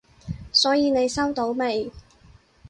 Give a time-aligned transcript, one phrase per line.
[0.51, 1.91] 所以你收到未？